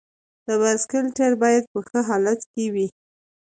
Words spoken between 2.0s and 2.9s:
حالت کې وي.